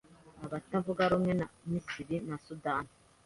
[0.45, 2.91] abatavuga rumwe na Misiri na Sudani.